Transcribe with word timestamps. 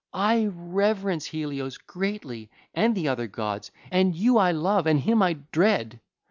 I 0.15 0.45
reverence 0.47 1.25
Helios 1.27 1.77
greatly 1.77 2.49
and 2.73 2.95
the 2.95 3.07
other 3.07 3.27
gods, 3.27 3.69
and 3.91 4.15
you 4.15 4.39
I 4.39 4.51
love 4.51 4.87
and 4.87 4.99
him 5.01 5.21
I 5.21 5.33
dread. 5.51 5.99